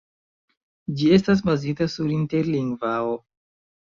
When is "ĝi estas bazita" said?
1.01-1.87